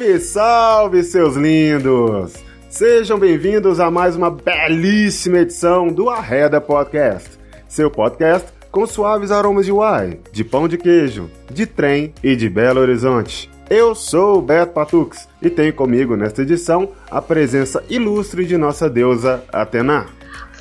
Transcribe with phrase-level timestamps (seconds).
[0.00, 2.32] Salve, salve, seus lindos!
[2.70, 7.38] Sejam bem-vindos a mais uma belíssima edição do Arreda Podcast,
[7.68, 12.48] seu podcast com suaves aromas de uai, de pão de queijo, de trem e de
[12.48, 13.50] Belo Horizonte.
[13.68, 18.88] Eu sou o Beto Patux e tenho comigo nesta edição a presença ilustre de nossa
[18.88, 20.06] deusa Atena.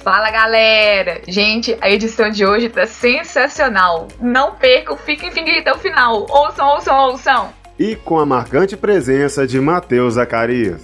[0.04, 1.22] Fala galera!
[1.26, 4.10] Gente, a edição de hoje tá sensacional.
[4.20, 6.26] Não percam, fiquem, fiquem até o final.
[6.30, 7.59] Ouçam, ouçam, ouçam!
[7.80, 10.82] E com a marcante presença de Matheus Zacarias.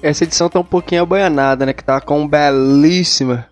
[0.00, 1.72] Essa edição tá um pouquinho abanhada, né?
[1.74, 3.46] Que tá com um belíssima,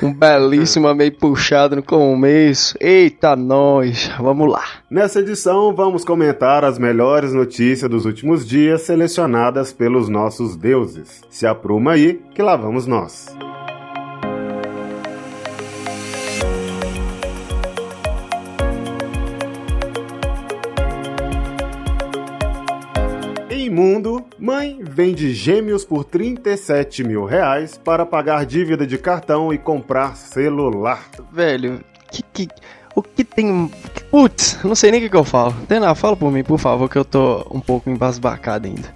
[0.00, 2.76] um belíssima meio puxado no começo.
[2.80, 4.08] Eita, nós!
[4.20, 4.62] Vamos lá!
[4.88, 11.22] Nessa edição, vamos comentar as melhores notícias dos últimos dias selecionadas pelos nossos deuses.
[11.30, 13.26] Se apruma aí, que lá vamos nós.
[13.34, 13.57] Em
[23.78, 30.16] mundo, mãe vende gêmeos por 37 mil reais para pagar dívida de cartão e comprar
[30.16, 31.08] celular.
[31.30, 32.48] Velho, que, que,
[32.92, 33.70] o que tem.
[34.10, 35.54] Putz, não sei nem o que, que eu falo.
[35.68, 38.92] Tena, fala por mim, por favor, que eu tô um pouco embasbacado ainda.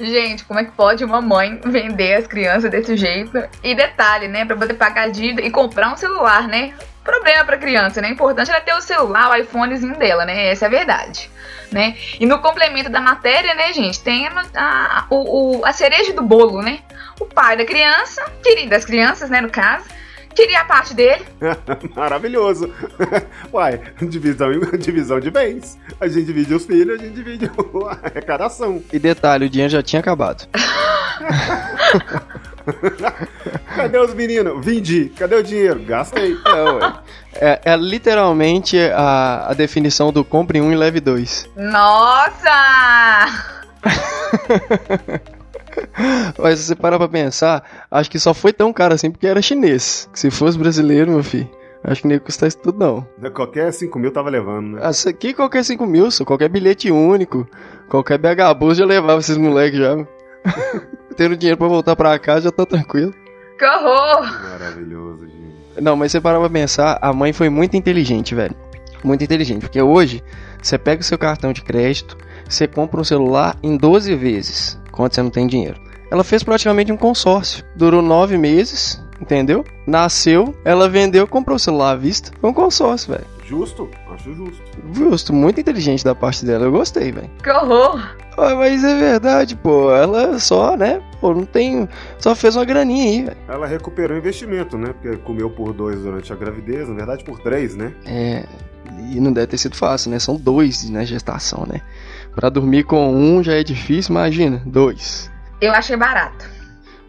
[0.00, 3.38] Gente, como é que pode uma mãe vender as crianças desse jeito?
[3.62, 4.44] E detalhe, né?
[4.44, 6.72] Pra poder pagar a dívida e comprar um celular, né?
[7.08, 8.10] Problema pra criança, né?
[8.10, 10.50] O importante é ter o celular, o iPhonezinho dela, né?
[10.50, 11.30] Essa é a verdade.
[11.72, 11.96] Né?
[12.20, 16.60] E no complemento da matéria, né, gente, tem a, a, o, a cereja do bolo,
[16.60, 16.80] né?
[17.18, 19.86] O pai da criança, querido das crianças, né, no caso,
[20.34, 21.24] queria a parte dele.
[21.96, 22.74] Maravilhoso.
[23.50, 25.78] Uai, divisão, divisão de bens.
[25.98, 27.46] A gente divide os filhos, a gente divide
[27.88, 28.82] a arrecadação.
[28.92, 30.46] E detalhe, o dinheiro já tinha acabado.
[33.74, 34.64] Cadê os meninos?
[34.64, 35.10] Vendi.
[35.16, 35.80] Cadê o dinheiro?
[35.80, 36.36] Gastei.
[37.34, 41.48] É, é, é literalmente a, a definição do compre um e leve dois.
[41.56, 43.26] Nossa!
[46.38, 49.42] Mas se você parar pra pensar, acho que só foi tão caro assim porque era
[49.42, 50.08] chinês.
[50.12, 51.48] Se fosse brasileiro, meu filho,
[51.84, 53.30] acho que nem ia custar isso tudo não.
[53.30, 54.90] Qualquer 5 mil tava levando, né?
[54.90, 57.48] Isso aqui qualquer 5 mil, só qualquer bilhete único,
[57.88, 59.96] qualquer BH Bus já levava esses moleques já.
[61.18, 63.12] Tendo dinheiro pra voltar pra casa já tá tranquilo.
[63.58, 64.22] Que horror!
[64.50, 65.82] Maravilhoso, gente.
[65.82, 68.54] Não, mas você parar pra pensar, a mãe foi muito inteligente, velho.
[69.02, 70.22] Muito inteligente, porque hoje
[70.62, 72.16] você pega o seu cartão de crédito,
[72.48, 75.80] você compra um celular em 12 vezes, quando você não tem dinheiro.
[76.08, 77.64] Ela fez praticamente um consórcio.
[77.74, 79.64] Durou nove meses, entendeu?
[79.88, 82.30] Nasceu, ela vendeu, comprou o celular à vista.
[82.40, 83.26] Foi um consórcio, velho.
[83.44, 83.90] Justo?
[84.12, 84.62] Acho justo.
[84.92, 86.66] Justo, muito inteligente da parte dela.
[86.66, 87.30] Eu gostei, velho.
[87.42, 88.00] Que horror!
[88.36, 89.90] Ah, mas é verdade, pô.
[89.90, 91.02] Ela só, né?
[91.20, 91.88] Pô, não tem.
[92.18, 93.36] Só fez uma graninha aí, velho.
[93.48, 94.92] Ela recuperou o investimento, né?
[94.92, 97.92] Porque comeu por dois durante a gravidez, na verdade por três, né?
[98.06, 98.44] É.
[99.10, 100.18] E não deve ter sido fácil, né?
[100.18, 101.80] São dois na gestação, né?
[102.34, 105.30] Pra dormir com um já é difícil, imagina, dois.
[105.60, 106.58] Eu achei barato.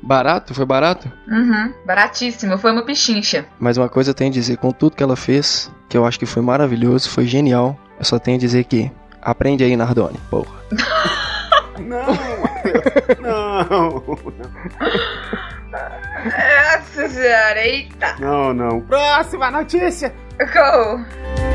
[0.01, 0.53] Barato?
[0.53, 1.11] Foi barato?
[1.27, 2.57] Uhum, baratíssimo.
[2.57, 3.45] Foi uma pichincha.
[3.59, 6.17] Mas uma coisa eu tenho a dizer, com tudo que ela fez, que eu acho
[6.17, 7.77] que foi maravilhoso, foi genial.
[7.97, 8.91] Eu só tenho a dizer que
[9.21, 10.55] aprende aí, Nardone, porra.
[11.79, 12.05] não,
[13.19, 14.49] não, não.
[16.23, 18.15] Nossa senhora, eita.
[18.19, 18.81] Não, não.
[18.81, 20.13] Próxima notícia.
[20.37, 21.48] Go.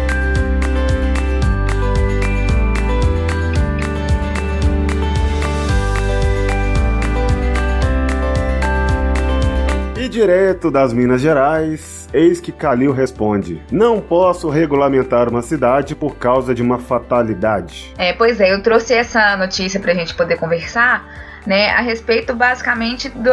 [10.14, 16.54] Direto das Minas Gerais, eis que Calil responde: Não posso regulamentar uma cidade por causa
[16.54, 17.92] de uma fatalidade.
[17.98, 21.04] É, pois é, eu trouxe essa notícia pra gente poder conversar,
[21.46, 23.30] né, a respeito basicamente do,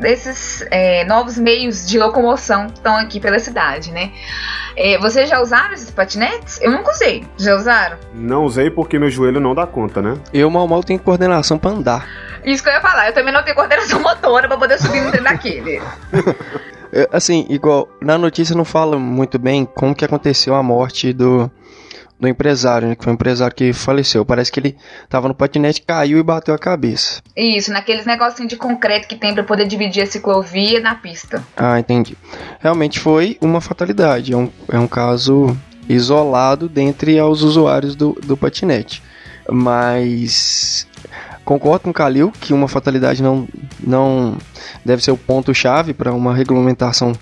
[0.00, 4.12] desses é, novos meios de locomoção que estão aqui pela cidade, né.
[4.76, 6.60] É, vocês já usaram esses patinetes?
[6.60, 7.24] Eu nunca usei.
[7.38, 7.96] Já usaram?
[8.12, 10.18] Não usei porque meu joelho não dá conta, né?
[10.32, 12.06] Eu mal mal tenho coordenação pra andar.
[12.44, 15.10] Isso que eu ia falar, eu também não tenho coordenação motora pra poder subir no
[15.10, 15.80] trem daquele.
[16.96, 21.50] É, assim, igual, na notícia não fala muito bem como que aconteceu a morte do,
[22.24, 22.94] do empresário, né?
[22.94, 24.24] Que foi um empresário que faleceu.
[24.24, 24.76] Parece que ele
[25.08, 27.22] tava no patinete, caiu e bateu a cabeça.
[27.36, 31.44] Isso, naqueles negocinhos de concreto que tem pra poder dividir a ciclovia na pista.
[31.56, 32.16] Ah, entendi.
[32.60, 34.32] Realmente foi uma fatalidade.
[34.32, 35.56] É um, é um caso
[35.88, 39.02] isolado dentre os usuários do, do patinete.
[39.50, 40.88] Mas
[41.44, 43.46] concordo com o Kalil que uma fatalidade não,
[43.78, 44.38] não
[44.82, 47.12] deve ser o ponto-chave para uma regulamentação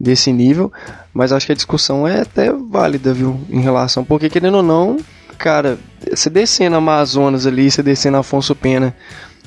[0.00, 0.72] desse nível,
[1.12, 4.96] mas acho que a discussão é até válida, viu, em relação, porque querendo ou não,
[5.36, 8.96] cara, você descendo Amazonas ali, você descendo Afonso Pena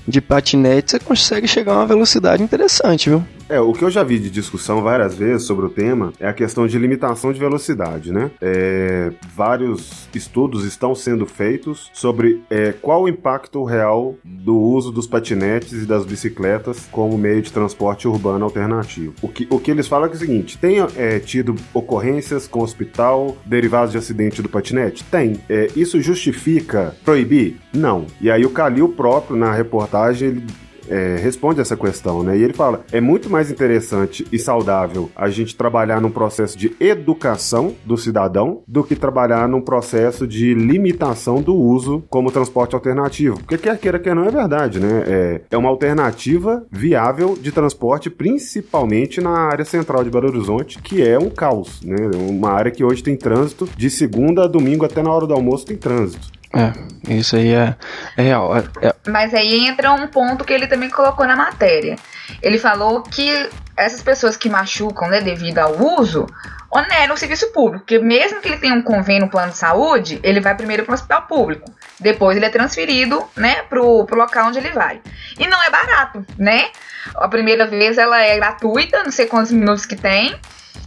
[0.07, 3.23] de patinete, você consegue chegar a uma velocidade interessante, viu?
[3.53, 6.33] É, o que eu já vi de discussão várias vezes sobre o tema é a
[6.33, 8.31] questão de limitação de velocidade, né?
[8.41, 15.05] É, vários estudos estão sendo feitos sobre é, qual o impacto real do uso dos
[15.05, 19.13] patinetes e das bicicletas como meio de transporte urbano alternativo.
[19.21, 22.63] O que, o que eles falam é, é o seguinte: tem é, tido ocorrências com
[22.63, 25.03] hospital derivados de acidente do patinete?
[25.03, 25.39] Tem.
[25.47, 27.57] É, isso justifica proibir?
[27.71, 28.07] Não.
[28.19, 30.43] E aí o Calil próprio, na reportagem, ele
[30.89, 32.37] é, responde essa questão, né?
[32.37, 36.75] E ele fala: é muito mais interessante e saudável a gente trabalhar num processo de
[36.79, 43.37] educação do cidadão do que trabalhar num processo de limitação do uso como transporte alternativo.
[43.37, 45.03] Porque quer queira, quer não, é verdade, né?
[45.05, 51.01] É, é uma alternativa viável de transporte, principalmente na área central de Belo Horizonte, que
[51.01, 52.09] é um caos, né?
[52.29, 55.65] Uma área que hoje tem trânsito de segunda a domingo até na hora do almoço
[55.65, 56.42] tem trânsito.
[56.55, 57.75] É, isso aí é,
[58.15, 58.55] é real.
[58.55, 58.95] É, é.
[59.07, 61.95] Mas aí entra um ponto que ele também colocou na matéria.
[62.41, 66.27] Ele falou que essas pessoas que machucam, né, devido ao uso,
[66.71, 70.19] oneram o serviço público, porque mesmo que ele tenha um convênio, um plano de saúde,
[70.23, 74.47] ele vai primeiro para o hospital público, depois ele é transferido, né, pro, pro local
[74.47, 75.01] onde ele vai.
[75.37, 76.69] E não é barato, né?
[77.15, 80.35] A primeira vez ela é gratuita, não sei quantos minutos que tem,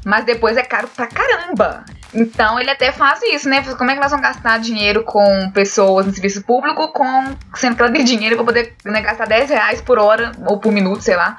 [0.04, 1.84] mas depois é caro pra caramba.
[2.14, 3.62] Então ele até faz isso, né?
[3.76, 7.82] Como é que nós vamos gastar dinheiro com pessoas no serviço público, com sendo que
[7.82, 11.16] ela tem dinheiro para poder né, gastar 10 reais por hora ou por minuto, sei
[11.16, 11.36] lá.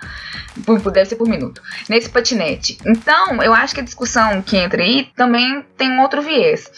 [0.92, 1.62] Deve ser por minuto.
[1.88, 2.78] Nesse patinete.
[2.86, 6.70] Então, eu acho que a discussão que entra aí também tem um outro viés.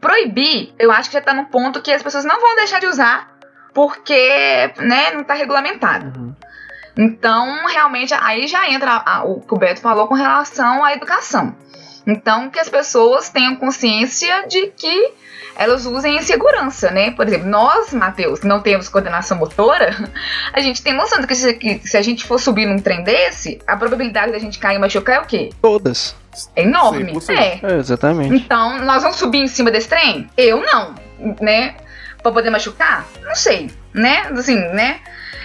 [0.00, 2.86] Proibir, eu acho que já tá num ponto que as pessoas não vão deixar de
[2.86, 3.38] usar
[3.72, 6.18] porque, né, não tá regulamentado.
[6.18, 6.34] Uhum.
[6.98, 11.54] Então, realmente, aí já entra a, o que o Beto falou com relação à educação.
[12.04, 15.12] Então, que as pessoas tenham consciência de que
[15.54, 17.10] elas usem em segurança, né?
[17.12, 19.94] Por exemplo, nós, Matheus, que não temos coordenação motora,
[20.52, 23.04] a gente tem noção de que se, que se, a gente for subir num trem
[23.04, 25.50] desse, a probabilidade da gente cair e machucar é o quê?
[25.62, 26.16] Todas.
[26.56, 27.12] É enorme.
[27.28, 27.60] É.
[27.62, 27.76] é.
[27.76, 28.34] Exatamente.
[28.34, 30.28] Então, nós vamos subir em cima desse trem?
[30.36, 30.94] Eu não,
[31.40, 31.76] né?
[32.22, 33.06] Pra poder machucar?
[33.22, 34.30] Não sei, né?
[34.32, 35.00] Assim, né?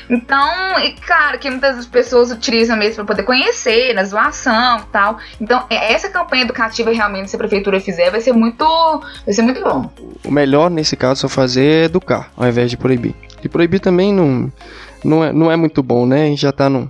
[0.09, 5.17] Então, e claro que muitas pessoas utilizam mesmo para poder conhecer, na zoação e tal.
[5.39, 8.65] Então, essa campanha educativa realmente, se a prefeitura fizer, vai ser muito,
[9.25, 9.89] vai ser muito bom.
[10.23, 13.15] O melhor nesse caso é fazer é educar, ao invés de proibir.
[13.43, 14.51] E proibir também não,
[15.03, 16.23] não, é, não é muito bom, né?
[16.23, 16.89] A gente já está num,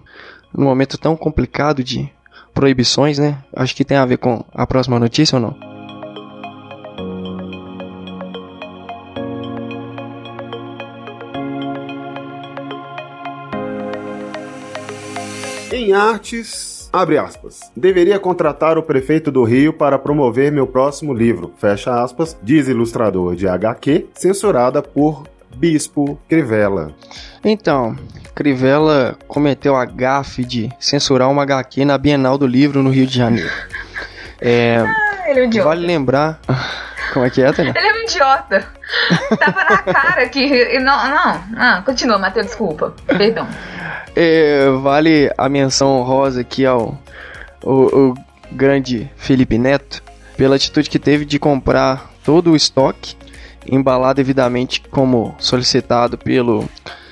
[0.54, 2.12] num momento tão complicado de
[2.54, 3.38] proibições, né?
[3.56, 5.73] Acho que tem a ver com a próxima notícia ou não?
[15.94, 17.72] Em artes, abre aspas.
[17.78, 23.36] Deveria contratar o prefeito do Rio para promover meu próximo livro, fecha aspas, diz ilustrador
[23.36, 26.96] de HQ, censurada por Bispo Crivella.
[27.46, 27.96] Então,
[28.34, 33.16] Crivella cometeu a gafe de censurar uma HQ na Bienal do Livro no Rio de
[33.16, 33.52] Janeiro.
[34.46, 35.70] É, ah, ele é um idiota.
[35.70, 36.40] Vale lembrar.
[37.14, 37.74] Como é que é, Tânia?
[37.74, 38.68] Ele é um idiota.
[39.40, 40.80] Tava na cara que.
[40.80, 41.44] Não, não.
[41.56, 42.94] Ah, continua, Matheus, desculpa.
[43.08, 43.48] Perdão.
[44.16, 46.98] É, vale a menção honrosa aqui ao
[47.64, 48.14] o,
[48.52, 50.04] grande Felipe Neto
[50.38, 53.16] pela atitude que teve de comprar todo o estoque,
[53.70, 56.68] embalar devidamente como solicitado pelo,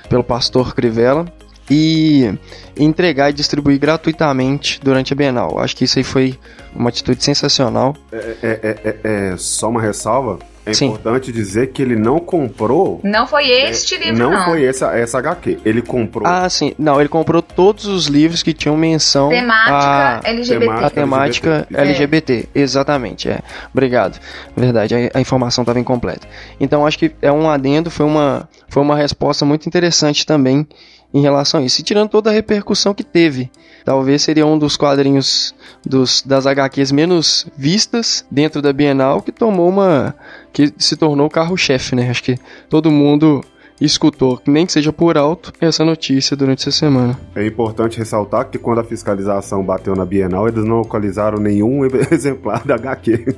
[0.10, 1.26] pelo pastor Crivella
[1.70, 2.34] e
[2.76, 5.60] entregar e distribuir gratuitamente durante a Bienal.
[5.60, 6.38] Acho que isso aí foi
[6.76, 7.96] uma atitude sensacional.
[8.12, 10.40] É, é, é, é, é só uma ressalva.
[10.72, 10.88] É Sim.
[10.88, 13.00] importante dizer que ele não comprou.
[13.04, 14.32] Não foi este é, livro, não.
[14.32, 15.60] Não foi essa, essa HQ.
[15.66, 16.28] Ele comprou.
[16.28, 16.74] Ah, sim.
[16.78, 19.30] Não, ele comprou todos os livros que tinham menção.
[19.30, 20.86] Temática a, LGBT.
[20.86, 21.82] A temática LGBT.
[21.82, 22.50] LGBT.
[22.56, 23.40] Exatamente, é.
[23.74, 24.20] Obrigado.
[24.56, 26.28] Verdade, a, a informação estava incompleta.
[26.60, 30.68] Então acho que é um adendo, foi uma, foi uma resposta muito interessante também
[31.14, 31.82] em relação a isso.
[31.82, 33.52] E tirando toda a repercussão que teve.
[33.84, 39.68] Talvez seria um dos quadrinhos dos, das HQs menos vistas dentro da Bienal que tomou
[39.68, 40.16] uma.
[40.54, 42.10] que se tornou o carro-chefe, né?
[42.10, 42.38] Acho que
[42.70, 43.44] todo mundo
[43.86, 47.20] escutou, nem que seja por alto, essa notícia durante essa semana.
[47.36, 52.64] É importante ressaltar que quando a fiscalização bateu na Bienal, eles não localizaram nenhum exemplar
[52.66, 53.36] da HQ.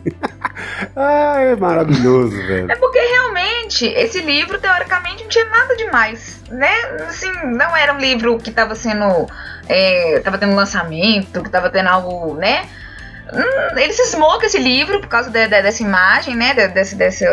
[0.96, 2.72] ah, é maravilhoso, velho.
[2.72, 6.74] É porque realmente esse livro, teoricamente, não tinha nada demais, né?
[7.08, 9.28] Assim, não era um livro que estava sendo.
[9.68, 12.68] É, tava tendo lançamento, que estava tendo algo, né?
[13.32, 16.54] Hum, ele cismou com esse livro por causa de, de, dessa imagem, né?
[16.68, 17.26] Desse, desse,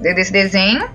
[0.00, 0.88] desse desenho.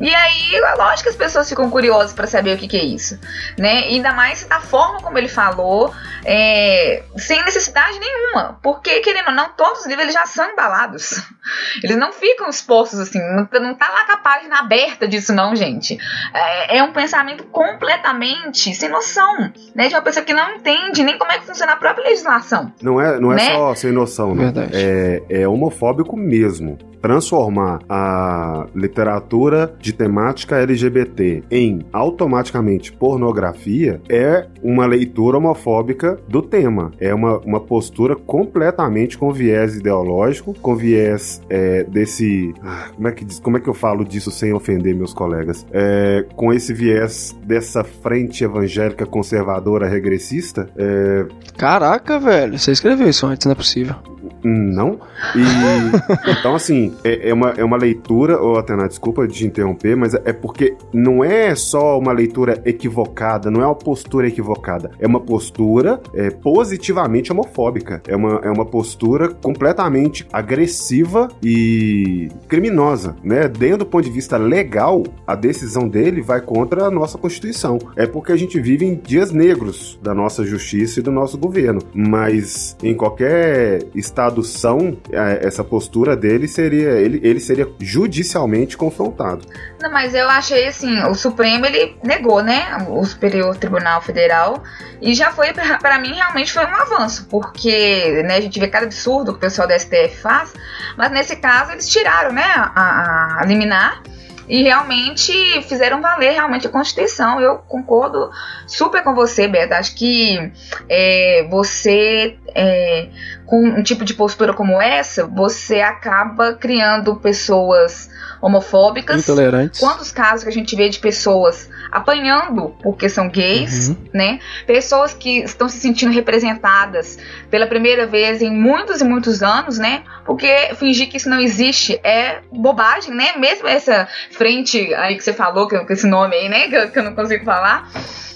[0.00, 2.84] E aí, é lógico que as pessoas ficam curiosas para saber o que, que, é
[2.84, 3.18] isso,
[3.58, 3.84] né?
[3.84, 5.92] Ainda mais da forma como ele falou,
[6.24, 11.22] é, sem necessidade nenhuma, porque querendo ou não, todos os livros eles já são embalados.
[11.82, 15.54] Eles não ficam expostos assim, não, não tá lá com a página aberta disso não,
[15.54, 15.98] gente.
[16.32, 19.88] É, é um pensamento completamente sem noção, né?
[19.88, 22.72] De uma pessoa que não entende nem como é que funciona a própria legislação.
[22.80, 23.54] Não é, não é né?
[23.56, 24.44] só sem noção, né?
[24.44, 24.70] Verdade.
[24.72, 34.86] É, é homofóbico mesmo transformar a literatura de temática LGBT em automaticamente pornografia é uma
[34.86, 36.92] leitura homofóbica do tema.
[36.98, 42.54] É uma, uma postura completamente com viés ideológico, com viés é, desse.
[42.62, 45.66] Ah, como, é que, como é que eu falo disso sem ofender meus colegas?
[45.72, 50.70] É, com esse viés dessa frente evangélica conservadora regressista.
[50.74, 51.26] É...
[51.58, 54.13] Caraca, velho, você escreveu isso antes, não é possível.
[54.42, 54.98] Não.
[55.34, 59.96] E então, assim, é, é, uma, é uma leitura, ou até na desculpa de interromper,
[59.96, 64.90] mas é porque não é só uma leitura equivocada, não é uma postura equivocada.
[64.98, 68.02] É uma postura é, positivamente homofóbica.
[68.06, 73.48] É uma, é uma postura completamente agressiva e criminosa, né?
[73.48, 77.78] Dentro do ponto de vista legal, a decisão dele vai contra a nossa Constituição.
[77.96, 81.80] É porque a gente vive em dias negros da nossa justiça e do nosso governo.
[81.94, 86.92] Mas em qualquer estado-são, é, essa postura dele seria.
[86.92, 89.44] Ele, ele seria judicialmente confrontado.
[89.80, 92.86] Não, mas eu achei assim, o Supremo ele negou, né?
[92.88, 94.62] O Superior Tribunal Federal.
[95.02, 98.86] E já foi, para mim, realmente foi um avanço, porque né, a gente vê cada
[98.86, 100.54] absurdo que o pessoal da STF faz,
[100.96, 104.02] mas nesse caso eles tiraram, né, a, a liminar
[104.48, 105.32] e realmente
[105.62, 107.40] fizeram valer realmente a Constituição.
[107.40, 108.30] Eu concordo
[108.66, 109.74] super com você, Beto.
[109.74, 110.52] Acho que
[110.88, 113.08] é, você, é,
[113.46, 118.10] com um tipo de postura como essa, você acaba criando pessoas
[118.44, 119.22] homofóbicas.
[119.22, 119.80] Intolerantes.
[119.80, 123.96] Quantos casos que a gente vê de pessoas apanhando porque são gays, uhum.
[124.12, 124.40] né?
[124.66, 127.16] Pessoas que estão se sentindo representadas
[127.50, 130.02] pela primeira vez em muitos e muitos anos, né?
[130.26, 133.36] Porque fingir que isso não existe é bobagem, né?
[133.38, 136.88] Mesmo essa frente aí que você falou, com esse nome aí, né?
[136.90, 137.90] Que eu, não consigo falar.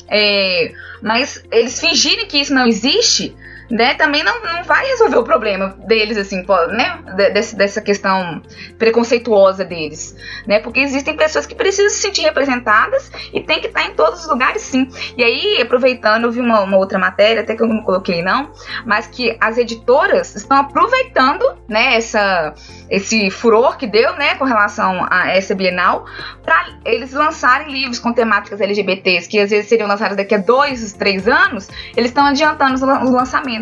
[0.09, 3.37] É, mas eles fingirem que isso não existe
[3.71, 6.99] né, também não, não vai resolver o problema deles, assim, né,
[7.33, 8.43] dessa, dessa questão
[8.79, 13.85] preconceituosa deles, né, porque existem pessoas que precisam se sentir representadas e tem que estar
[13.85, 14.89] em todos os lugares, sim.
[15.17, 18.51] E aí, aproveitando, eu vi uma, uma outra matéria, até que eu não coloquei não,
[18.87, 22.55] mas que as editoras estão aproveitando, né, essa,
[22.91, 26.07] esse furor que deu, né, com relação a essa Bienal,
[26.43, 30.93] para eles lançarem livros com temáticas LGBTs, que às vezes seriam lançados daqui a dois,
[30.95, 33.58] três anos, eles estão adiantando os lançamentos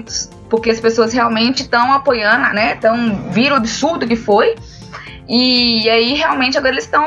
[0.48, 2.74] porque as pessoas realmente estão apoiando, né?
[2.74, 4.54] Estão viram o absurdo que foi.
[5.28, 7.04] E aí realmente agora eles estão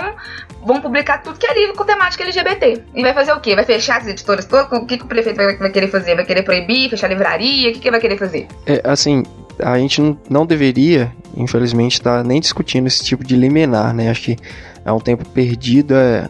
[0.63, 2.83] vão publicar tudo que é livro com temática LGBT.
[2.93, 3.55] E vai fazer o quê?
[3.55, 4.65] Vai fechar as editoras todas?
[4.71, 6.15] O que, que o prefeito vai, vai, querer fazer?
[6.15, 7.69] Vai querer proibir, fechar livraria?
[7.69, 8.47] O que, que vai querer fazer?
[8.65, 9.23] É, assim,
[9.59, 14.09] a gente não deveria, infelizmente, estar tá nem discutindo esse tipo de liminar, né?
[14.09, 14.37] Acho que
[14.83, 16.29] é um tempo perdido, é,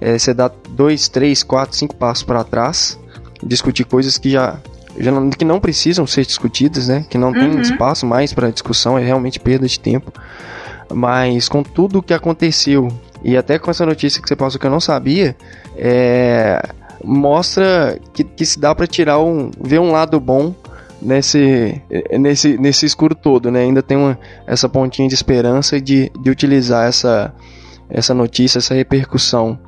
[0.00, 2.98] é você dá dois, três, quatro, cinco passos para trás,
[3.42, 4.58] discutir coisas que já
[5.36, 7.04] que não precisam ser discutidas, né?
[7.08, 7.34] Que não uhum.
[7.34, 10.12] tem espaço mais para discussão, é realmente perda de tempo.
[10.92, 12.88] Mas com tudo o que aconteceu
[13.22, 15.34] e até com essa notícia que você passou que eu não sabia,
[15.76, 16.62] é,
[17.02, 20.54] mostra que, que se dá para tirar um, ver um lado bom
[21.00, 21.80] nesse,
[22.18, 23.62] nesse, nesse escuro todo, né?
[23.62, 27.32] Ainda tem uma, essa pontinha de esperança de, de utilizar essa,
[27.88, 29.58] essa notícia, essa repercussão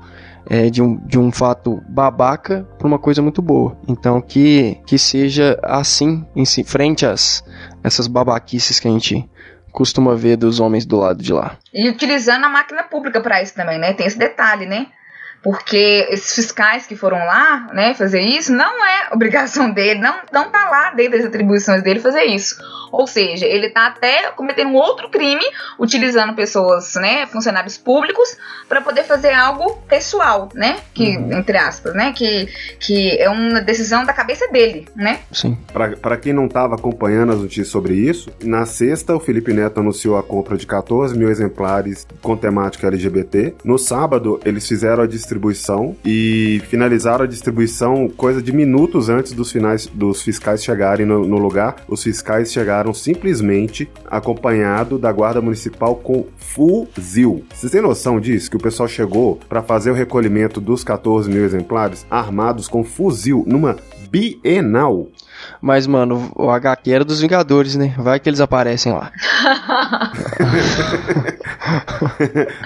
[0.48, 3.76] é, de, um, de um fato babaca para uma coisa muito boa.
[3.88, 7.44] Então que, que seja assim, em si, frente às
[7.82, 9.28] essas babaquices que a gente
[9.70, 11.58] costuma ver dos homens do lado de lá.
[11.72, 13.92] E utilizando a máquina pública para isso também, né?
[13.92, 14.86] Tem esse detalhe, né?
[15.46, 20.50] Porque esses fiscais que foram lá, né, fazer isso, não é obrigação dele, não, não
[20.50, 22.56] tá lá dentro das atribuições dele fazer isso.
[22.90, 25.44] Ou seja, ele tá até cometendo um outro crime,
[25.78, 28.36] utilizando pessoas, né, funcionários públicos,
[28.68, 31.38] para poder fazer algo pessoal, né, que, uhum.
[31.38, 32.48] entre aspas, né, que,
[32.80, 35.20] que é uma decisão da cabeça dele, né.
[35.30, 35.56] Sim.
[35.72, 40.18] Para quem não estava acompanhando as notícias sobre isso, na sexta o Felipe Neto anunciou
[40.18, 43.54] a compra de 14 mil exemplares com temática LGBT.
[43.62, 49.32] No sábado, eles fizeram a distribuição distribuição e finalizaram a distribuição coisa de minutos antes
[49.32, 51.76] dos, finais, dos fiscais chegarem no, no lugar.
[51.88, 57.44] Os fiscais chegaram simplesmente acompanhado da guarda municipal com fuzil.
[57.54, 58.50] Vocês têm noção disso?
[58.50, 63.44] Que o pessoal chegou para fazer o recolhimento dos 14 mil exemplares armados com fuzil
[63.46, 63.76] numa
[64.10, 65.08] bienal.
[65.60, 67.94] Mas, mano, o HQ era dos Vingadores, né?
[67.98, 69.10] Vai que eles aparecem lá.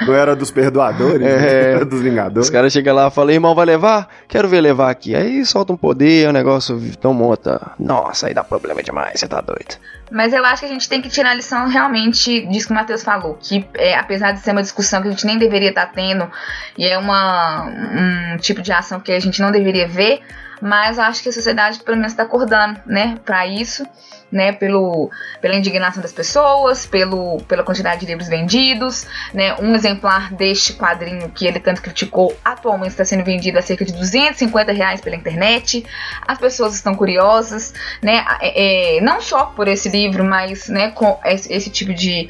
[0.07, 1.39] Não era dos perdoadores, É.
[1.39, 1.73] né?
[1.75, 2.47] era dos vingadores.
[2.47, 4.09] Os caras chegam lá e falam, irmão, vai levar?
[4.29, 5.15] Quero ver levar aqui.
[5.15, 7.73] Aí solta um poder, o negócio tão monta.
[7.79, 9.77] Nossa, aí dá problema demais, você tá doido.
[10.11, 12.77] Mas eu acho que a gente tem que tirar a lição realmente disso que o
[12.77, 13.39] Matheus falou.
[13.41, 16.29] Que é, apesar de ser uma discussão que a gente nem deveria estar tendo,
[16.77, 20.21] e é uma, um tipo de ação que a gente não deveria ver,
[20.61, 23.85] mas acho que a sociedade pelo menos está acordando, né, para isso,
[24.31, 30.33] né, pelo, pela indignação das pessoas, pelo, pela quantidade de livros vendidos, né, um exemplar
[30.33, 35.01] deste quadrinho que ele tanto criticou atualmente está sendo vendido a cerca de 250 reais
[35.01, 35.85] pela internet,
[36.27, 41.19] as pessoas estão curiosas, né, é, é, não só por esse livro, mas, né, com
[41.25, 42.29] esse, esse tipo de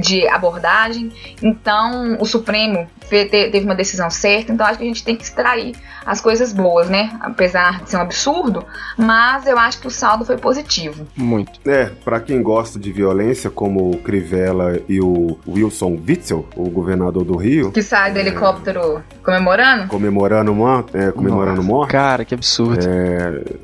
[0.00, 1.10] de abordagem.
[1.42, 4.52] Então, o Supremo teve uma decisão certa.
[4.52, 5.74] Então, acho que a gente tem que extrair
[6.04, 7.10] as coisas boas, né?
[7.20, 8.64] Apesar de ser um absurdo,
[8.96, 11.06] mas eu acho que o saldo foi positivo.
[11.16, 11.58] Muito.
[11.68, 17.24] É, pra quem gosta de violência, como o Crivella e o Wilson Witzel, o governador
[17.24, 19.88] do Rio, Que sai do helicóptero comemorando.
[19.88, 22.86] comemorando, uma, é, comemorando Nossa, morte, Cara, que absurdo.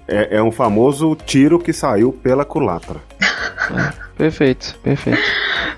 [0.07, 2.97] é, é um famoso tiro que saiu pela culatra.
[4.17, 5.23] Perfeito, perfeito.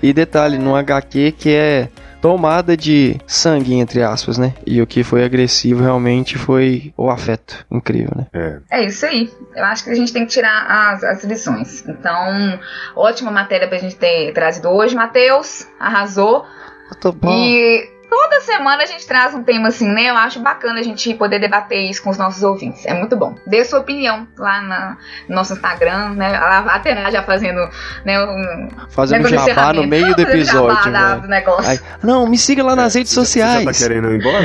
[0.01, 1.89] E detalhe, no HQ que é
[2.21, 4.53] tomada de sangue, entre aspas, né?
[4.65, 7.65] E o que foi agressivo realmente foi o afeto.
[7.71, 8.27] Incrível, né?
[8.33, 8.59] É.
[8.81, 9.31] É isso aí.
[9.55, 11.87] Eu acho que a gente tem que tirar as, as lições.
[11.87, 12.59] Então,
[12.95, 14.95] ótima matéria pra gente ter trazido hoje.
[14.95, 16.45] Matheus, arrasou.
[16.89, 17.31] Eu tô bom.
[17.31, 20.09] E toda semana a gente traz um tema assim, né?
[20.09, 22.85] Eu acho bacana a gente poder debater isso com os nossos ouvintes.
[22.85, 23.35] É muito bom.
[23.45, 24.97] Dê sua opinião lá na,
[25.27, 26.35] no nosso Instagram, né?
[26.35, 27.67] A Atena já fazendo
[28.05, 31.21] né, um Fazendo negócio de jabá no meio do episódio, da- velho.
[31.21, 31.69] do negócio.
[31.69, 33.63] Aí, não, me siga lá nas redes Você sociais.
[33.63, 34.41] já tá querendo ir embora?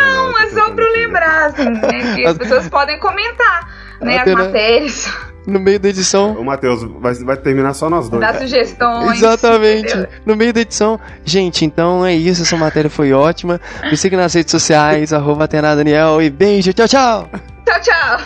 [0.00, 2.14] Não, é só pra eu lembrar, assim, né?
[2.14, 3.68] Que as pessoas podem comentar,
[4.00, 4.16] né?
[4.16, 6.36] As Atena- matérias, No meio da edição.
[6.38, 8.20] Ô, Matheus, vai, vai terminar só nós dois.
[8.20, 9.18] dar sugestões.
[9.18, 9.88] Exatamente.
[9.88, 10.08] entendeu?
[10.24, 11.00] No meio da edição.
[11.24, 12.42] Gente, então é isso.
[12.42, 13.60] Essa matéria foi ótima.
[13.90, 16.22] Me siga nas redes sociais, arroba Atena Daniel.
[16.22, 16.72] E beijo.
[16.72, 17.30] Tchau, tchau.
[17.64, 18.18] Tchau, tchau.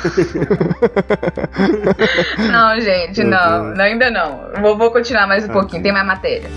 [2.50, 4.50] não, gente, não, não, ainda não.
[4.60, 6.48] Vou, vou continuar mais um pouquinho, tem mais matéria.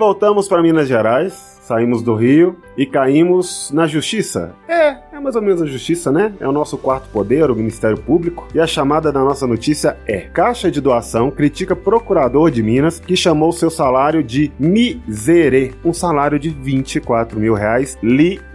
[0.00, 4.54] Voltamos para Minas Gerais, saímos do Rio e caímos na Justiça.
[4.66, 6.32] É, é mais ou menos a Justiça, né?
[6.40, 8.48] É o nosso quarto poder, o Ministério Público.
[8.54, 13.14] E a chamada da nossa notícia é: Caixa de Doação critica procurador de Minas que
[13.14, 18.46] chamou seu salário de miserê, um salário de 24 mil reais líquido.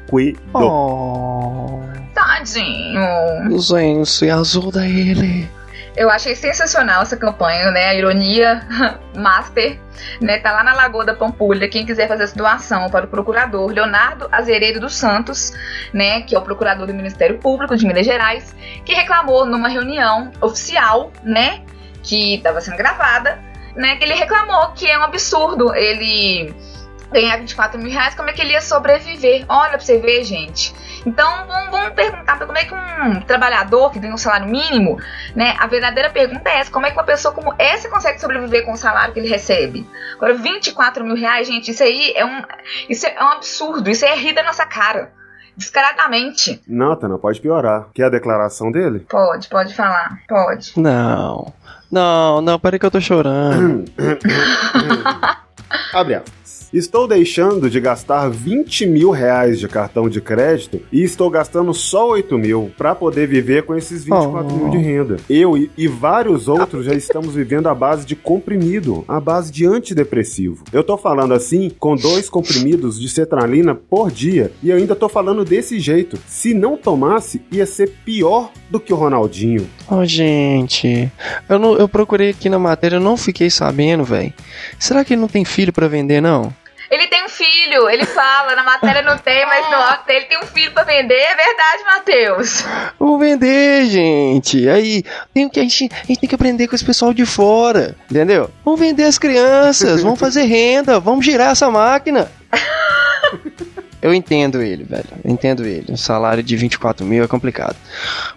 [0.56, 1.80] Oh,
[2.12, 3.60] Tadinho.
[3.60, 5.48] gente, ajuda ele.
[5.96, 7.88] Eu achei sensacional essa campanha, né?
[7.88, 8.68] A ironia
[9.16, 9.80] master,
[10.20, 10.40] né?
[10.40, 11.70] Tá lá na Lagoa da Pampulha.
[11.70, 15.54] Quem quiser fazer essa doação para o procurador Leonardo Azeredo dos Santos,
[15.94, 16.22] né?
[16.22, 18.54] Que é o procurador do Ministério Público de Minas Gerais,
[18.84, 21.62] que reclamou numa reunião oficial, né?
[22.04, 23.40] Que estava sendo gravada,
[23.74, 23.96] né?
[23.96, 26.54] Que ele reclamou que é um absurdo ele
[27.12, 29.46] ganhar 24 mil reais, como é que ele ia sobreviver?
[29.48, 30.74] Olha pra você ver, gente.
[31.06, 35.00] Então, vamos, vamos perguntar pra como é que um trabalhador que ganha um salário mínimo,
[35.36, 35.56] né?
[35.60, 38.74] A verdadeira pergunta é essa: como é que uma pessoa como essa consegue sobreviver com
[38.74, 39.88] o salário que ele recebe?
[40.16, 42.42] Agora, 24 mil reais, gente, isso aí é um,
[42.90, 43.90] isso é um absurdo.
[43.90, 45.12] Isso é rir da nossa cara.
[45.56, 46.62] Descaradamente.
[46.68, 47.88] Não, Tana, pode piorar.
[47.94, 49.06] Quer a declaração dele?
[49.10, 50.20] Pode, pode falar.
[50.28, 50.74] Pode.
[50.76, 51.54] Não.
[51.90, 53.86] Não, não, peraí que eu tô chorando.
[55.94, 56.35] Abre aspas.
[56.74, 62.10] Estou deixando de gastar 20 mil reais de cartão de crédito e estou gastando só
[62.10, 64.58] 8 mil para poder viver com esses 24 Oh.
[64.58, 65.16] mil de renda.
[65.30, 69.66] Eu e, e vários outros já estamos vivendo à base de comprimido, à base de
[69.66, 70.64] antidepressivo.
[70.74, 75.08] Eu tô falando assim com dois comprimidos de cetralina por dia e eu ainda tô
[75.08, 76.18] falando desse jeito.
[76.28, 79.68] Se não tomasse, ia ser pior do que o Ronaldinho.
[79.90, 81.10] Oh, gente.
[81.48, 84.34] Eu, não, eu procurei aqui na matéria, eu não fiquei sabendo, velho.
[84.80, 86.35] Será que ele não tem filho pra vender, não?
[87.76, 90.84] Filho, ele fala, na matéria não tem, mas no outro ele tem um filho pra
[90.84, 91.14] vender.
[91.14, 92.66] É verdade, Matheus.
[92.98, 94.70] Vamos vender, gente.
[94.70, 97.96] Aí, tem que, a, gente, a gente tem que aprender com esse pessoal de fora,
[98.10, 98.50] entendeu?
[98.64, 102.32] Vamos vender as crianças, vamos fazer renda, vamos girar essa máquina.
[104.06, 105.06] eu entendo ele, velho.
[105.24, 105.92] Eu entendo ele.
[105.92, 107.76] Um salário de 24 mil é complicado.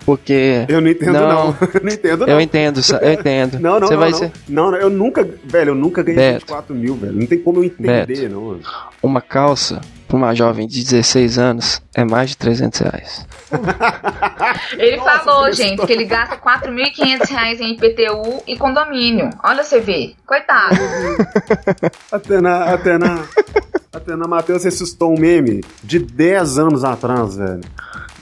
[0.06, 0.64] Porque.
[0.66, 1.28] Eu não entendo, não.
[1.28, 1.56] não.
[1.74, 2.32] eu não entendo, não.
[2.32, 3.60] Eu entendo, eu entendo.
[3.60, 4.18] Não, não, Você não, vai não.
[4.18, 4.32] Ser...
[4.48, 4.74] não.
[4.74, 6.46] Eu nunca, velho, eu nunca ganhei Beto.
[6.46, 7.12] 24 mil, velho.
[7.12, 8.28] Não tem como eu entender, Beto.
[8.30, 8.42] não.
[8.42, 8.60] mano.
[9.02, 9.82] Uma calça
[10.16, 13.26] uma jovem de 16 anos é mais de 300 reais.
[14.78, 19.30] Ele Nossa, falou, que gente, que ele gasta 4.500 reais em IPTU e condomínio.
[19.42, 20.14] Olha você ver.
[20.26, 20.76] Coitado.
[22.12, 23.24] Até na, até na,
[23.92, 27.60] até na Matheus ressuscitou um meme de 10 anos atrás, velho.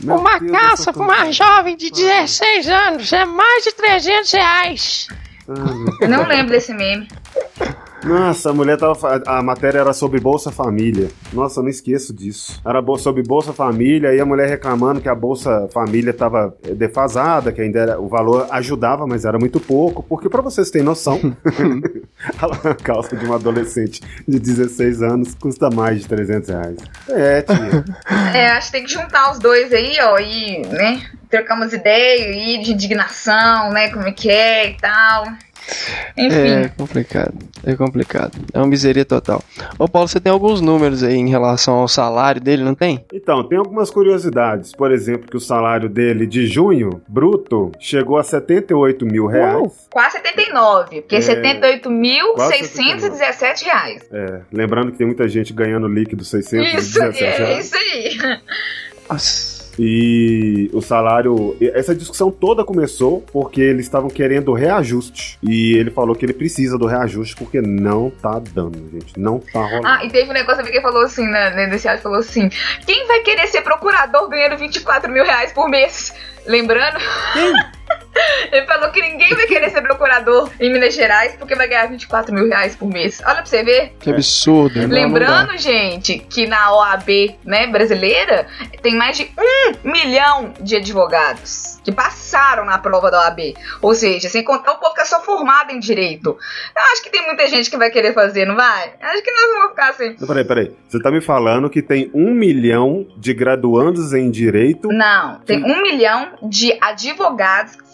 [0.03, 5.09] Meu Uma Deus, calça pra uma jovem de 16 anos é mais de 300 reais.
[5.46, 5.99] cansado.
[6.01, 7.09] Eu não lembro desse meme.
[8.04, 9.22] Nossa, a mulher tava.
[9.26, 11.09] A matéria era sobre Bolsa Família.
[11.32, 12.61] Nossa, eu não esqueço disso.
[12.64, 17.52] Era sobre Bolsa Família e a mulher reclamando que a Bolsa Família tava eh, defasada,
[17.52, 20.02] que ainda era, o valor ajudava, mas era muito pouco.
[20.02, 21.18] Porque, pra vocês terem noção,
[22.38, 26.78] a calça de uma adolescente de 16 anos custa mais de 300 reais.
[27.09, 27.85] É, tia.
[28.35, 32.26] É, acho que tem que juntar os dois aí, ó, e, né, trocar umas ideias
[32.26, 35.26] aí de indignação, né, como é que é e tal.
[36.16, 36.37] Enfim.
[36.37, 38.32] É complicado, é complicado.
[38.52, 39.42] É uma miseria total.
[39.78, 43.04] Ô Paulo, você tem alguns números aí em relação ao salário dele, não tem?
[43.12, 44.72] Então, tem algumas curiosidades.
[44.72, 49.86] Por exemplo, que o salário dele de junho, bruto, chegou a 78 mil reais.
[49.90, 54.02] Quase 79, porque É, 78.617 reais.
[54.10, 57.66] É, lembrando que tem muita gente ganhando líquido 617 Isso, é reais.
[57.66, 58.18] isso aí.
[59.08, 59.55] Nossa.
[59.78, 61.56] E o salário.
[61.60, 65.38] Essa discussão toda começou porque eles estavam querendo reajuste.
[65.42, 69.18] E ele falou que ele precisa do reajuste porque não tá dando, gente.
[69.18, 69.86] Não tá rolando.
[69.86, 72.48] Ah, e teve um negócio que ele falou assim, né, nesse áudio, falou assim,
[72.86, 76.14] quem vai querer ser procurador ganhando 24 mil reais por mês?
[76.46, 76.98] Lembrando?
[78.52, 82.35] Ele falou que ninguém vai querer ser procurador em Minas Gerais porque vai ganhar 24
[82.35, 83.20] mil reais por mês.
[83.24, 83.92] Olha pra você ver.
[84.00, 84.81] Que absurdo.
[84.81, 84.94] não, não.
[84.94, 88.46] Lembrando, gente, que na OAB né, brasileira
[88.83, 93.55] tem mais de um milhão de advogados que passaram na prova da OAB.
[93.81, 96.37] Ou seja, sem contar o povo que é só formado em direito.
[96.76, 98.92] Eu acho que tem muita gente que vai querer fazer, não vai?
[99.00, 100.16] Acho que nós vamos ficar assim.
[100.20, 100.76] Não, Peraí, peraí.
[100.88, 104.88] Você tá me falando que tem um milhão de graduandos em direito.
[104.88, 107.87] Não, tem um milhão de advogados formados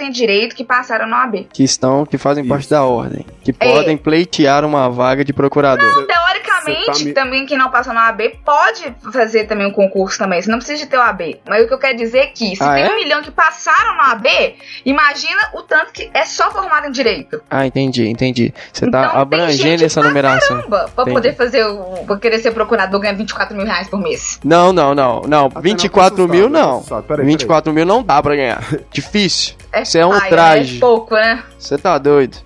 [0.00, 1.48] em direito que passaram na OAB.
[1.52, 2.70] Que estão, que fazem parte Isso.
[2.70, 3.24] da ordem.
[3.44, 3.72] Que É.
[3.72, 6.06] podem pleitear uma vaga de procurador.
[6.06, 10.18] Teoricamente, Você tá me- também quem não passou na OAB pode fazer também um concurso
[10.18, 10.40] também.
[10.42, 11.40] Você não precisa de ter OAB.
[11.48, 12.90] Mas o que eu quero dizer é que se Ah, tem é?
[12.90, 14.26] um milhão que passaram na OAB,
[14.84, 17.40] imagina o tanto que é só formado em direito.
[17.50, 18.52] Ah, entendi, entendi.
[18.72, 20.56] Você tá Então, abrangendo essa pra numeração.
[20.56, 21.14] Caramba, pra Entendi.
[21.14, 22.04] poder fazer o.
[22.06, 24.38] pra querer ser procurador ganhando 24 mil reais por mês.
[24.44, 25.46] Não, não, não, não.
[25.46, 26.82] Até 24 não, mil tô não.
[27.02, 28.62] Peraí, 24 mil não dá pra ganhar.
[28.92, 29.27] Difícil.
[29.72, 30.76] É, Isso é um paia, traje.
[30.76, 31.42] É pouco, né?
[31.58, 32.36] Você tá doido.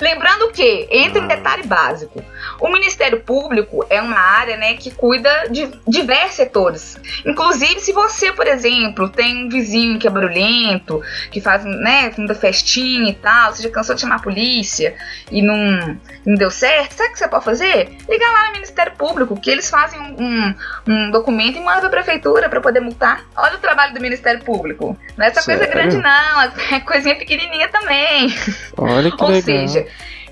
[0.00, 1.24] Lembrando que, entra Ah.
[1.24, 2.22] um detalhe básico,
[2.60, 6.98] o Ministério Público é uma área né, que cuida de diversos setores.
[7.24, 12.34] Inclusive, se você, por exemplo, tem um vizinho que é barulhento, que faz né, muita
[12.34, 14.94] festinha e tal, você já cansou de chamar a polícia
[15.30, 17.88] e não, não deu certo, sabe o que você pode fazer?
[18.08, 20.54] Liga lá no Ministério Público, que eles fazem um, um-
[20.86, 23.24] um documento e mandam pra prefeitura pra poder multar.
[23.36, 24.96] Olha o trabalho do Ministério Público.
[25.16, 25.74] Não é essa coisa Sério?
[25.74, 28.34] grande, não, é coisinha pequenininha também.
[28.76, 29.42] Olha que Ou legal.
[29.42, 29.86] seja,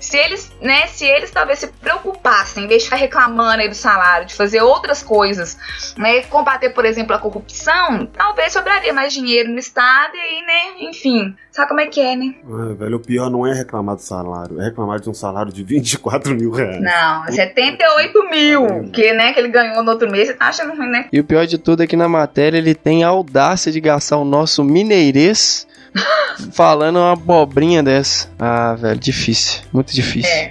[0.05, 3.75] se eles, né, se eles talvez se preocupassem em vez de ficar reclamando aí do
[3.75, 5.57] salário, de fazer outras coisas,
[5.97, 10.89] né, combater, por exemplo, a corrupção, talvez sobraria mais dinheiro no Estado e aí, né,
[10.89, 12.35] enfim, sabe como é que é, né?
[12.45, 15.63] Ah, velho, o pior não é reclamar do salário, é reclamar de um salário de
[15.65, 16.81] 24 mil reais.
[16.81, 20.89] Não, 78 mil, que, né, que ele ganhou no outro mês, você tá achando ruim,
[20.89, 21.07] né?
[21.11, 24.17] E o pior de tudo é que na matéria ele tem a audácia de gastar
[24.17, 25.67] o nosso mineirês
[26.51, 28.29] falando uma abobrinha dessa.
[28.37, 29.61] Ah, velho, difícil.
[29.71, 30.29] Muito difícil.
[30.31, 30.49] É,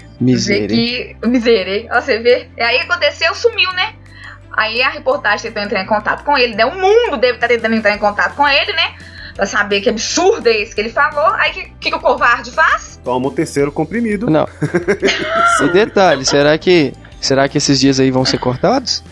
[0.75, 3.95] que, miserei, ó, você vê, e aí aconteceu, sumiu, né?
[4.57, 6.65] Aí a reportagem tentou entrar em contato com ele, né?
[6.65, 8.95] O mundo deve estar tentando entrar em contato com ele, né?
[9.35, 11.27] Pra saber que absurdo é esse que ele falou.
[11.35, 13.01] Aí o que, que, que o covarde faz?
[13.03, 14.31] Toma o terceiro comprimido.
[14.31, 14.49] Não.
[15.61, 16.93] e detalhe, será que.
[17.21, 19.03] Será que esses dias aí vão ser cortados?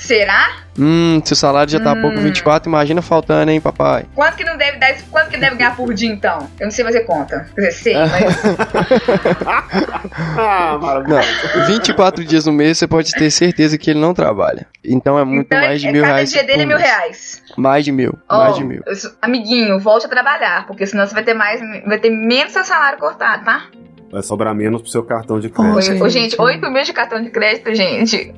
[0.00, 0.56] Será?
[0.78, 2.00] Hum, se o salário já tá Hum.
[2.00, 4.06] pouco 24, imagina faltando, hein, papai?
[4.14, 5.04] Quanto que não deve dar isso?
[5.10, 6.48] Quanto que deve ganhar por dia, então?
[6.58, 7.46] Eu não sei fazer conta.
[7.54, 8.42] Quer dizer, sei, mas.
[10.38, 11.28] ah, maravilhoso.
[11.54, 14.66] Não, 24 dias no mês você pode ter certeza que ele não trabalha.
[14.82, 16.30] Então é muito então, mais de é, mil cada reais.
[16.32, 17.42] dia dele é mil reais.
[17.58, 18.18] Mais de mil.
[18.28, 18.82] Ó, mais de mil.
[19.20, 21.60] Amiguinho, volte a trabalhar, porque senão você vai ter mais.
[21.86, 23.66] Vai ter menos seu salário cortado, tá?
[24.10, 25.76] Vai sobrar menos pro seu cartão de crédito.
[25.76, 26.02] Ô, gente.
[26.02, 28.34] ô, gente, 8 mil de cartão de crédito, gente.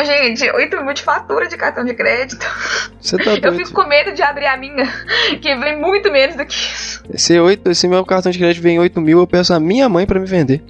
[0.00, 2.46] Ô, gente, 8 mil de fatura de cartão de crédito.
[3.00, 3.56] Você tá Eu doido.
[3.56, 4.86] fico com medo de abrir a minha,
[5.40, 7.02] que vem muito menos do que isso.
[7.12, 10.04] Esse, 8, esse meu cartão de crédito vem 8 mil, eu peço a minha mãe
[10.06, 10.62] pra me vender.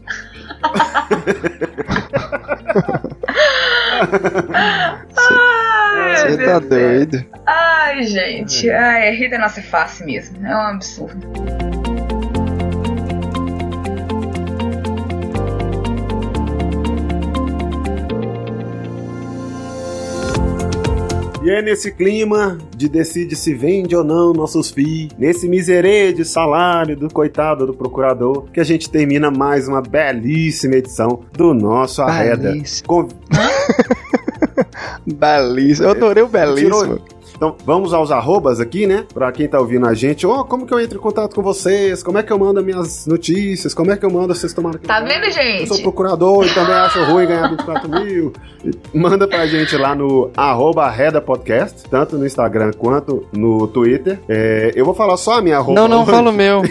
[5.28, 7.24] Ai, Você meu tá doido.
[7.46, 8.70] Ai, gente.
[8.70, 10.44] Ai, rir da nossa face mesmo.
[10.46, 11.26] É um absurdo.
[21.44, 26.24] E é nesse clima de decide se vende ou não nossos FII, nesse miserê de
[26.24, 32.00] salário do coitado do procurador, que a gente termina mais uma belíssima edição do nosso
[32.00, 32.52] Arreda.
[32.52, 32.86] Belíssimo.
[32.86, 33.08] Com-
[35.04, 35.88] Belíssimo.
[35.88, 36.80] Eu adorei o belíssimo.
[36.82, 37.00] Tirou-
[37.42, 39.04] Então, vamos aos arrobas aqui, né?
[39.12, 40.24] Pra quem tá ouvindo a gente.
[40.24, 42.00] Ó, como que eu entro em contato com vocês?
[42.00, 43.74] Como é que eu mando minhas notícias?
[43.74, 45.42] Como é que eu mando vocês tomarem Tá vendo, Eu sou
[45.76, 45.82] gente?
[45.82, 48.32] procurador e também acho ruim ganhar 24 mil.
[48.94, 54.20] Manda pra gente lá no arroba Reda Podcast, tanto no Instagram quanto no Twitter.
[54.28, 55.80] É, eu vou falar só a minha arroba.
[55.80, 56.62] Não, não, fala o meu.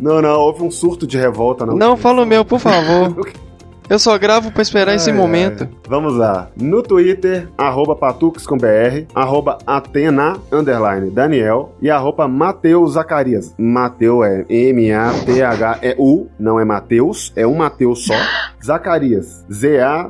[0.00, 1.66] Não, não, houve um surto de revolta.
[1.66, 3.14] na Não, última fala o meu, por favor.
[3.92, 5.68] Eu só gravo pra esperar esse Ai, momento.
[5.86, 6.48] Vamos lá.
[6.56, 13.54] No Twitter, arroba Patux com BR, arroba Atena, underline, Daniel, e arroba Mateus Zacarias.
[13.58, 18.14] Mateu é M-A-T-H-E-U, não é Mateus, é um Mateus só.
[18.64, 20.06] Zacarias, Z-A-C-H-A-R-I-A-S.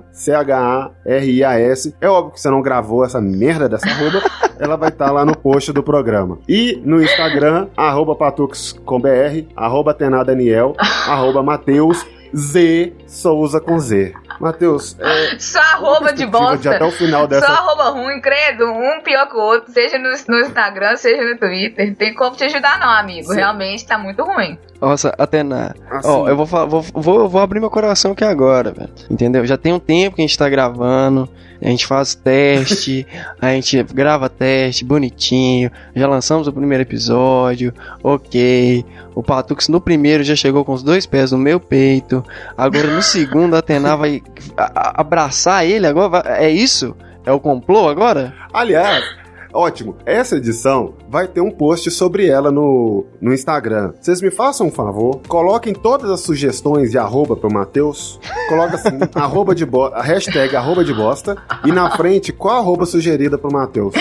[2.01, 4.23] É óbvio que você não gravou essa merda dessa arroba,
[4.61, 6.39] ela vai estar lá no post do programa.
[6.49, 10.77] E no Instagram, arroba Patux com BR, arroba Atena Daniel,
[11.09, 14.13] arroba Mateus Z Souza com Z.
[14.41, 16.95] Matheus, é, Só arroba de perspectiva de até bosta.
[16.95, 17.47] o final Só dessa.
[17.53, 18.65] arroba ruim, credo.
[18.67, 19.73] Um pior que o outro.
[19.73, 21.95] Seja no, no Instagram, seja no Twitter.
[21.95, 23.29] Tem como te ajudar, não, amigo.
[23.29, 23.37] Sim.
[23.37, 24.59] Realmente tá muito ruim.
[24.83, 25.77] Nossa, Atena.
[25.89, 28.91] Assim, Ó, eu vou, vou, vou, vou abrir meu coração aqui agora, velho.
[29.09, 29.47] Entendeu?
[29.47, 31.29] Já tem um tempo que a gente tá gravando.
[31.63, 33.07] A gente faz teste,
[33.41, 35.71] a gente grava teste bonitinho.
[35.95, 37.73] Já lançamos o primeiro episódio.
[38.03, 38.85] Ok.
[39.15, 42.25] O Patux no primeiro já chegou com os dois pés no meu peito.
[42.59, 44.21] Agora no segundo a Atena vai
[44.59, 46.25] abraçar ele agora.
[46.43, 46.97] É isso?
[47.25, 48.35] É o complô agora?
[48.53, 49.05] Aliás,
[49.53, 49.97] ótimo.
[50.07, 53.93] Essa edição vai ter um post sobre ela no, no Instagram.
[54.01, 58.19] Vocês me façam um favor, coloquem todas as sugestões de arroba pro Matheus.
[58.49, 61.37] Coloca assim, arroba de bo- a hashtag arroba de bosta.
[61.65, 63.95] E na frente, qual arroba sugerida pro Matheus?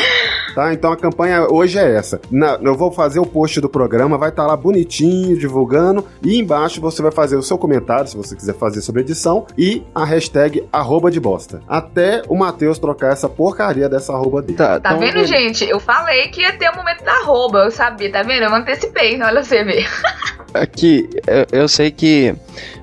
[0.54, 0.74] Tá?
[0.74, 2.20] Então a campanha hoje é essa.
[2.30, 6.06] Na- eu vou fazer o post do programa, vai estar lá bonitinho, divulgando.
[6.24, 9.46] E embaixo você vai fazer o seu comentário, se você quiser fazer sobre edição.
[9.58, 11.62] E a hashtag arroba de bosta.
[11.68, 14.58] Até o Matheus trocar essa porcaria dessa arroba dele.
[14.58, 15.68] Tá, Tá então, vendo, gente?
[15.70, 17.60] Eu falei que ia ter o momento da arroba.
[17.66, 18.44] Eu sabia, tá vendo?
[18.44, 19.22] Eu antecipei.
[19.22, 19.88] Olha você ver.
[20.54, 22.36] Aqui, eu, eu sei que.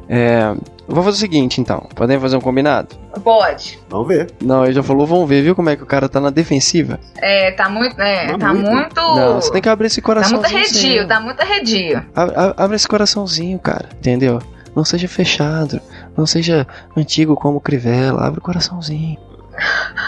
[0.08, 0.54] É,
[0.94, 1.86] vou fazer o seguinte, então.
[1.94, 2.96] Podemos fazer um combinado?
[3.22, 3.78] Pode.
[3.88, 4.30] Vamos ver.
[4.42, 6.98] Não, ele já falou, vamos ver, viu como é que o cara tá na defensiva?
[7.16, 8.00] É, tá muito.
[8.00, 8.70] É, Tá tá muito.
[8.70, 8.94] muito.
[9.00, 10.58] Não, você tem que abrir esse Tá muito coraçãozinho.
[10.58, 11.98] arredio, tá muito arredio.
[12.14, 14.40] Ab- ab- Abre esse coraçãozinho, cara, entendeu?
[14.74, 15.80] Não seja fechado,
[16.16, 19.18] não seja antigo como Crivella, abre o coraçãozinho.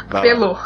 [0.09, 0.21] Vai lá.
[0.23, 0.57] Pelo.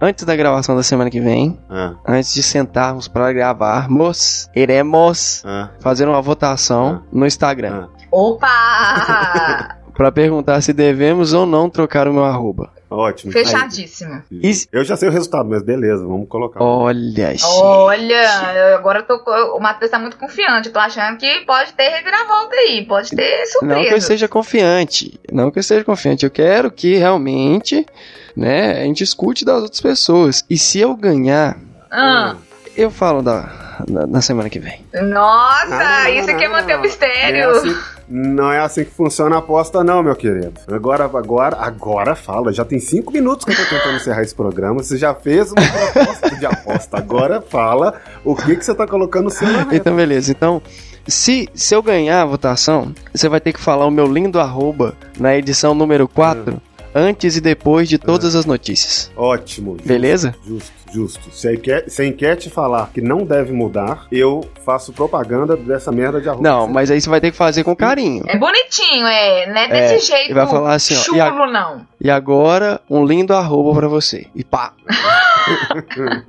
[0.00, 5.70] Antes da gravação da semana que vem, Ah, antes de sentarmos para gravarmos, iremos ah,
[5.80, 8.01] fazer uma votação no Instagram ah.
[8.12, 9.76] Opa!
[9.94, 12.70] Pra perguntar se devemos ou não trocar o meu arroba.
[12.90, 13.30] Ótimo.
[13.30, 14.22] Fechadíssimo.
[14.32, 16.62] Aí, Eu já sei o resultado, mas beleza, vamos colocar.
[16.64, 17.44] Olha, gente.
[17.44, 19.22] Olha, agora eu tô,
[19.56, 20.68] o Matheus tá muito confiante.
[20.68, 23.74] Eu tô achando que pode ter reviravolta aí, pode ter surpresa.
[23.74, 25.20] Não que eu seja confiante.
[25.30, 26.24] Não que eu seja confiante.
[26.24, 27.86] Eu quero que realmente,
[28.34, 30.42] né, a gente escute das outras pessoas.
[30.48, 31.58] E se eu ganhar,
[31.90, 32.36] Ah,
[32.76, 34.84] eu falo da, na, na semana que vem.
[35.02, 37.36] nossa, Não, não, isso aqui é manter o mistério.
[37.38, 37.76] É assim-
[38.08, 40.52] não é assim que funciona a aposta, não, meu querido.
[40.68, 42.52] Agora, agora, agora fala.
[42.52, 44.82] Já tem cinco minutos que eu tô tentando encerrar esse programa.
[44.82, 46.96] Você já fez uma proposta de aposta.
[46.98, 49.48] Agora fala o que, que você tá colocando no seu.
[49.72, 50.30] Então, beleza.
[50.30, 50.60] Então,
[51.06, 54.94] se, se eu ganhar a votação, você vai ter que falar o meu lindo arroba
[55.18, 56.60] na edição número 4,
[56.94, 59.10] antes e depois de todas as notícias.
[59.16, 59.72] Ótimo.
[59.72, 60.34] justo, Beleza?
[60.46, 61.32] Justo, justo.
[61.34, 65.90] Se a enquete, se a enquete falar que não deve mudar, eu faço propaganda dessa
[65.90, 66.42] merda de arroba.
[66.48, 68.22] Não, mas aí você vai ter que fazer com carinho.
[68.28, 69.46] É bonitinho, é.
[69.46, 71.86] Não é desse É, jeito vai falar assim, ó, chulo, e a- não.
[72.00, 74.26] E agora, um lindo arroba pra você.
[74.34, 74.72] E pá!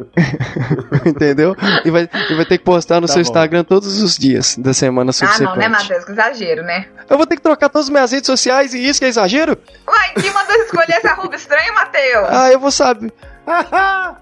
[1.06, 1.56] Entendeu?
[1.86, 3.30] E vai, e vai ter que postar no Tá seu bom.
[3.30, 5.50] Instagram todos os dias da semana Ah, subsequente.
[5.50, 6.06] não, né, Matheus?
[6.06, 6.86] Que exagero, né?
[7.10, 9.58] Eu vou ter que trocar todas as minhas redes sociais e isso que é exagero?
[9.88, 12.28] Uai, quem mandou escolher essa arroba estranha, Matheus?
[12.30, 13.12] Ah, eu vou saber.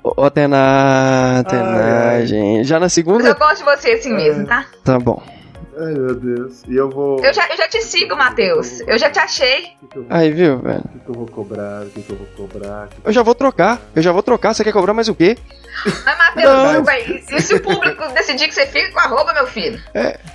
[0.04, 2.64] Ô, Atena, Atena, gente.
[2.68, 3.28] Já na Mas segunda?
[3.30, 4.66] eu gosto de você assim mesmo, tá?
[4.84, 5.22] Tá bom.
[5.84, 6.64] Ai, meu Deus.
[6.68, 7.24] E eu vou.
[7.24, 8.82] Eu já, eu já te sigo, Matheus.
[8.82, 9.60] Eu já te achei.
[9.82, 10.80] O que, que eu, Aí, viu, velho?
[10.86, 11.84] o que que eu vou cobrar?
[11.84, 12.90] O que, que eu vou cobrar?
[13.04, 13.82] Eu já vou trocar.
[13.96, 14.54] Eu já vou trocar.
[14.54, 15.38] Você quer cobrar mais o quê?
[15.86, 16.84] Mas, Matheus, Não.
[17.36, 19.80] e se o público decidir que você fica com a roupa, meu filho?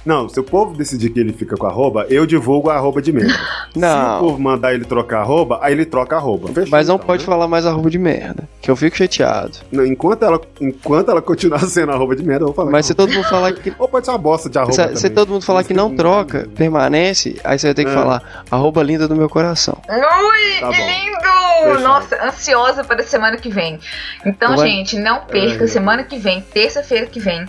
[0.04, 3.12] Não, se o povo decidir que ele fica com arroba, eu divulgo a arroba de
[3.12, 3.32] merda.
[3.72, 4.18] Se o Não.
[4.20, 6.48] povo mandar ele trocar arroba, aí ele troca arroba.
[6.48, 7.26] Fechou, Mas não então, pode né?
[7.26, 8.48] falar mais arroba de merda.
[8.62, 9.58] Que eu fico chateado.
[9.70, 12.70] Não, Enquanto ela, enquanto ela continuar sendo arroba de merda, eu vou falar.
[12.70, 13.72] Mas que se todo mundo falar que.
[13.78, 16.48] Ou pode ser uma bosta de arroba Se, se todo mundo falar que não troca,
[16.54, 17.94] permanece, aí você vai ter que É.
[17.94, 19.80] falar arroba linda do meu coração.
[19.88, 20.86] Ui, Tá que bom.
[20.86, 21.16] lindo!
[21.16, 21.80] Fechado.
[21.80, 23.78] Nossa, ansiosa para a semana que vem.
[24.24, 27.46] Então, Vai- gente, não perca Ai, semana que vem, terça-feira que vem.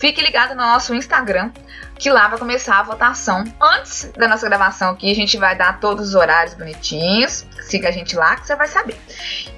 [0.00, 1.50] Fique ligado no nosso Instagram,
[1.98, 3.44] que lá vai começar a votação.
[3.62, 7.46] Antes da nossa gravação aqui, a gente vai dar todos os horários bonitinhos.
[7.62, 8.96] Siga a gente lá que você vai saber.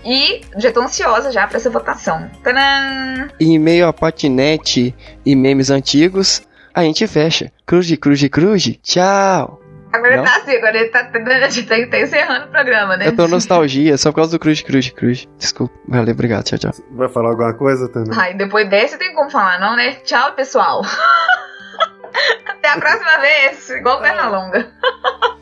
[0.04, 2.30] E já tô ansiosa já para essa votação.
[2.44, 3.26] Tadã!
[3.40, 4.94] E em meio a patinete
[5.26, 6.42] e memes antigos,
[6.80, 7.50] a gente fecha.
[7.66, 8.64] Cruz de cruz cruz.
[8.82, 9.60] Tchau.
[9.92, 10.24] Agora Não?
[10.24, 13.08] tá assim, agora ele tá, tá, tá- tá encerrando o programa, né?
[13.08, 15.26] Eu tô nostalgia, só por causa do cruz cruz cruz.
[15.38, 15.74] Desculpa.
[15.88, 16.44] Valeu, obrigado.
[16.44, 16.72] Tchau, tchau.
[16.90, 18.12] Vai falar alguma coisa, Tana?
[18.14, 19.92] Ai, depois dessa tem como falar, não, né?
[20.04, 20.82] Tchau, pessoal.
[22.46, 24.68] Até a próxima vez, igual perna longa.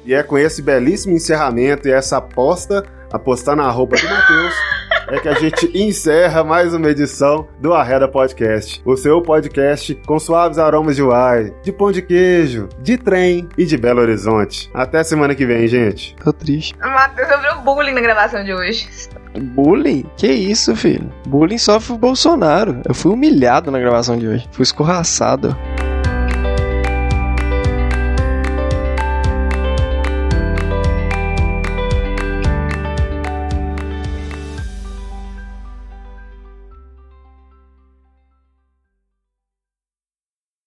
[0.04, 4.54] E é com esse belíssimo encerramento e essa aposta, apostar na arroba do Matheus,
[5.08, 8.80] é que a gente encerra mais uma edição do Arreda Podcast.
[8.84, 13.64] O seu podcast com suaves aromas de uai, de pão de queijo, de trem e
[13.64, 14.70] de Belo Horizonte.
[14.74, 16.16] Até semana que vem, gente.
[16.16, 16.74] Tô triste.
[16.78, 18.88] Matheus sofreu bullying na gravação de hoje.
[19.54, 20.04] Bullying?
[20.16, 21.12] Que isso, filho?
[21.26, 22.80] Bullying sofre o Bolsonaro.
[22.86, 24.48] Eu fui humilhado na gravação de hoje.
[24.50, 25.56] Fui escorraçado.